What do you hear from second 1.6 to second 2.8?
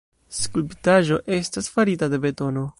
farita de betono.